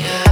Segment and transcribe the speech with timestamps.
[0.00, 0.29] Yeah.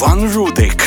[0.00, 0.79] Van Rudek.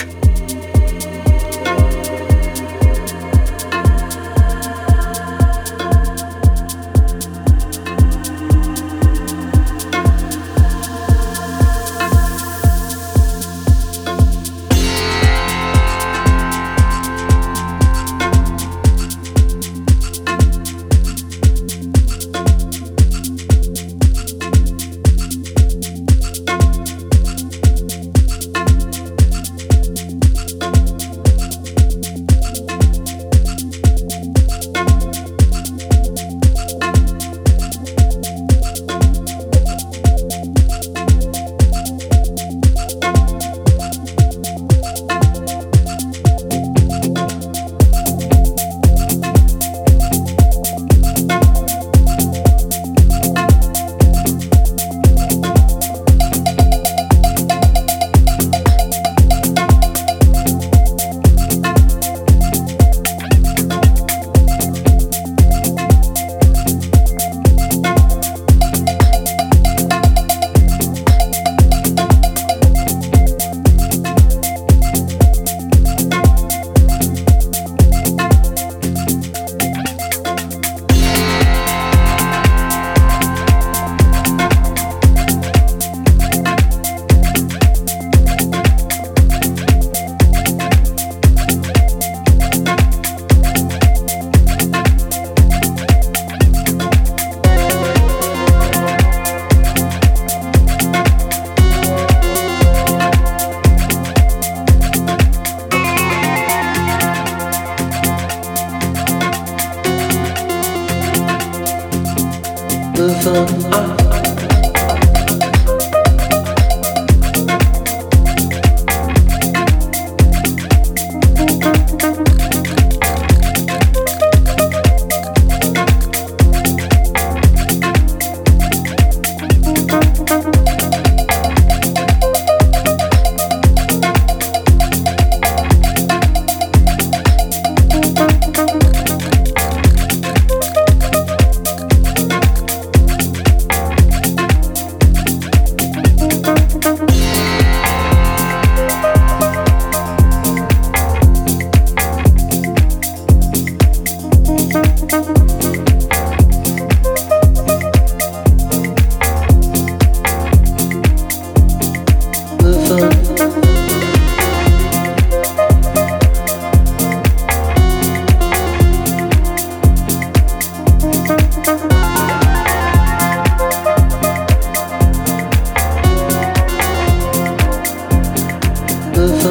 [179.23, 179.45] Move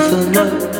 [0.00, 0.77] on.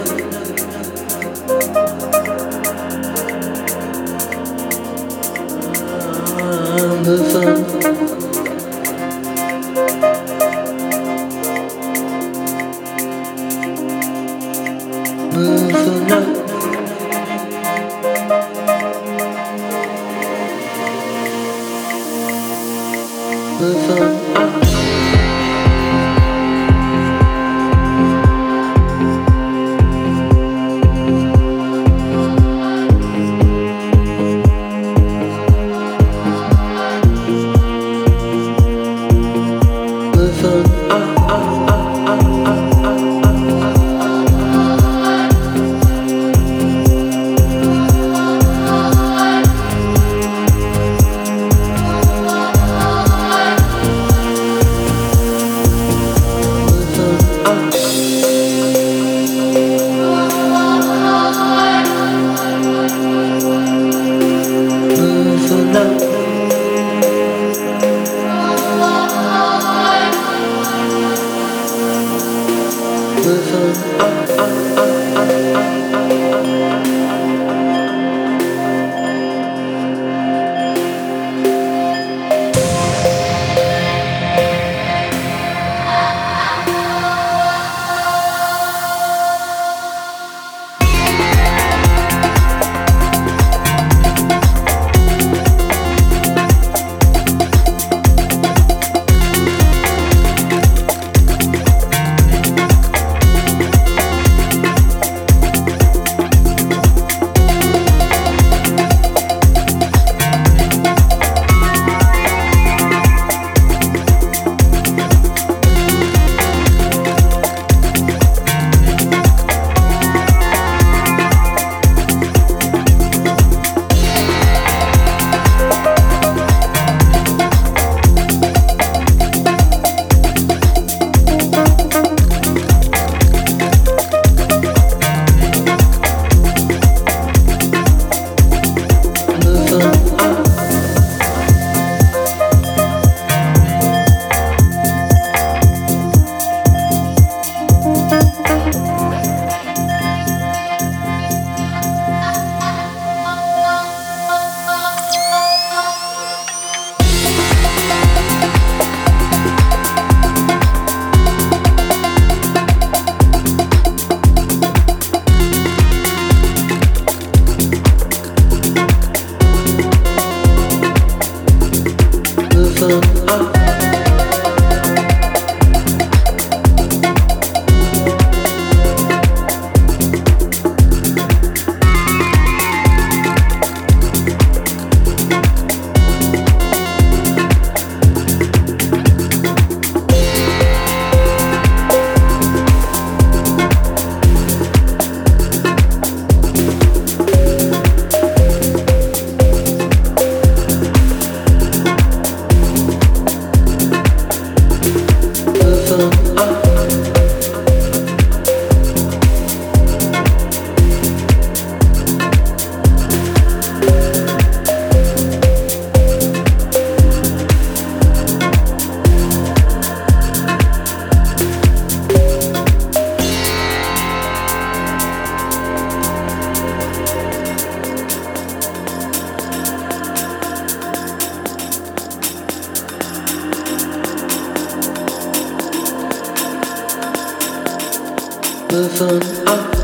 [238.78, 239.77] the up.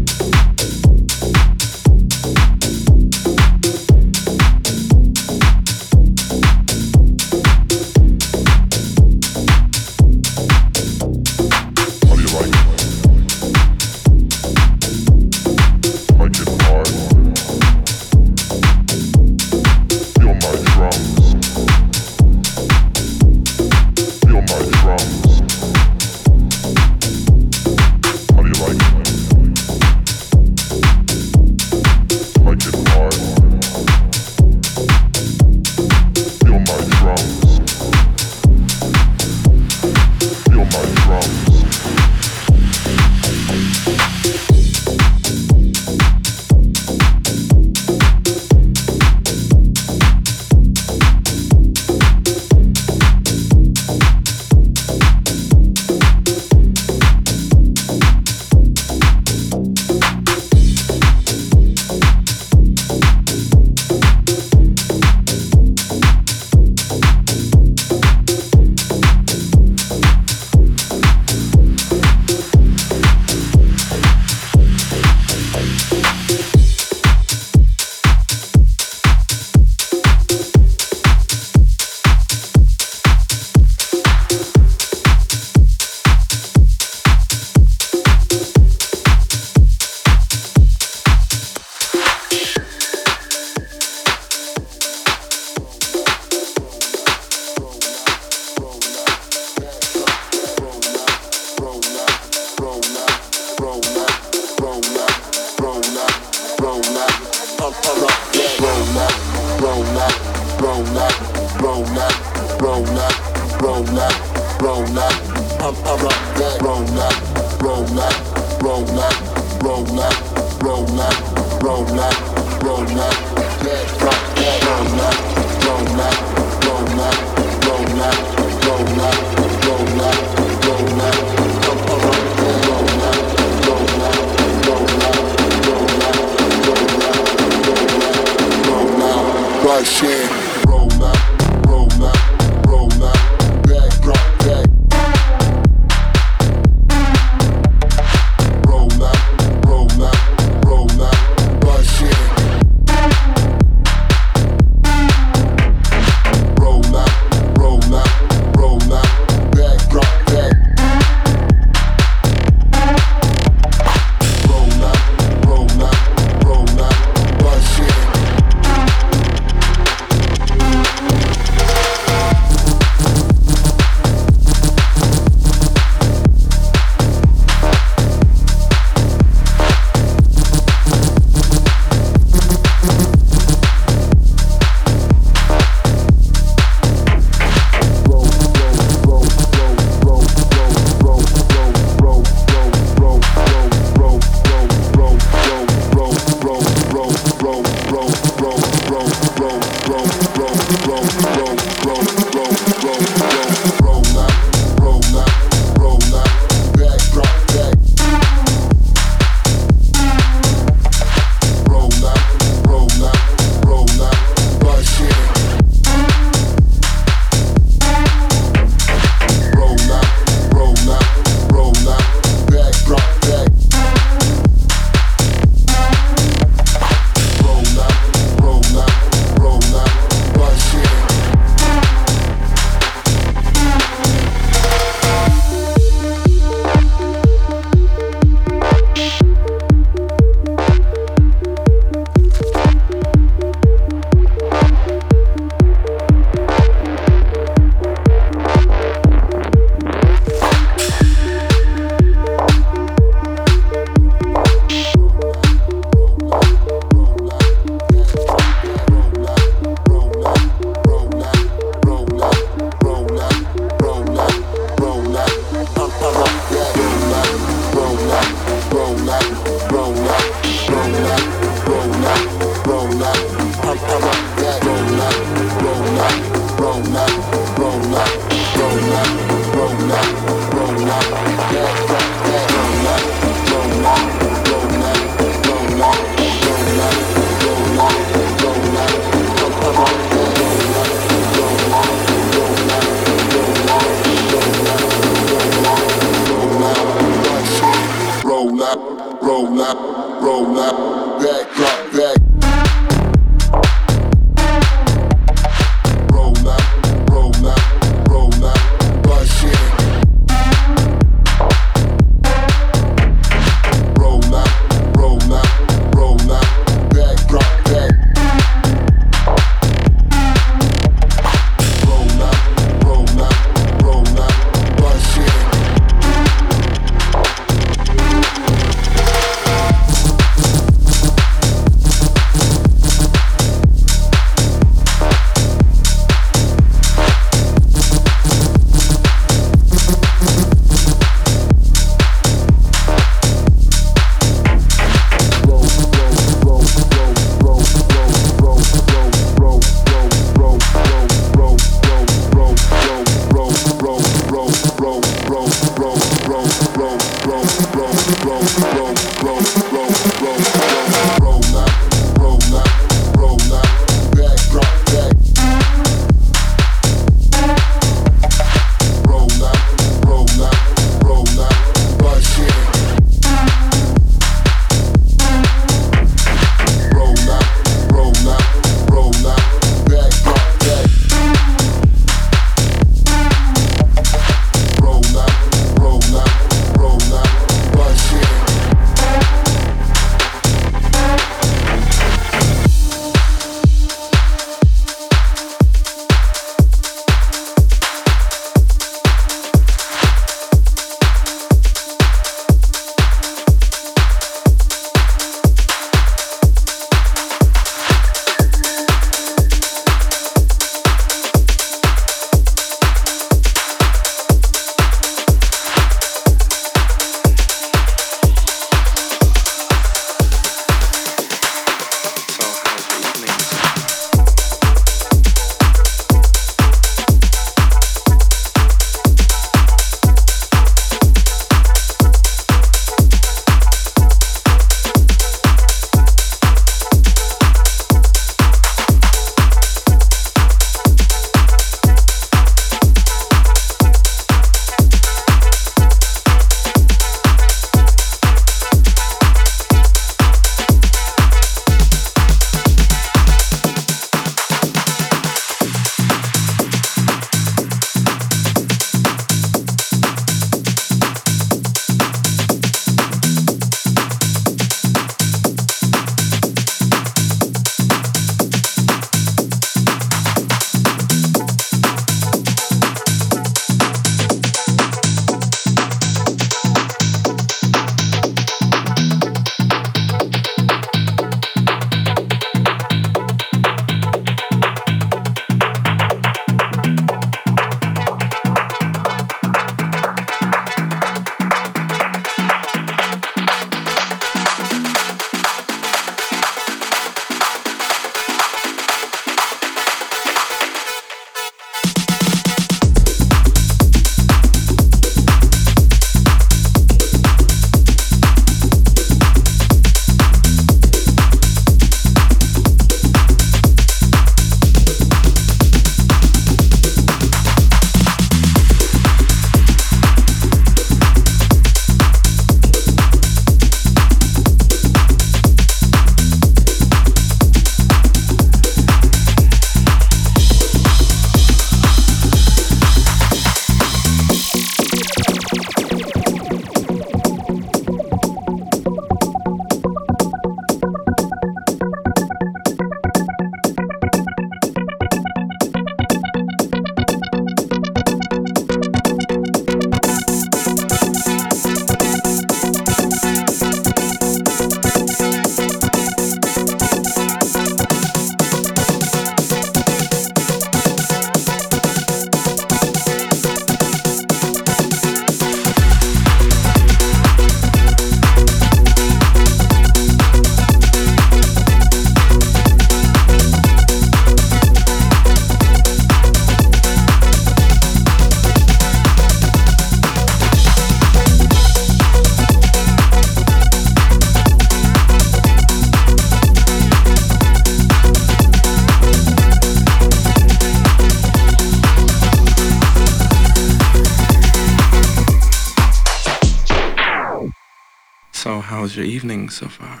[599.21, 600.00] Evening so far?